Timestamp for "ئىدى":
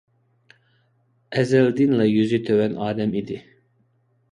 3.21-3.41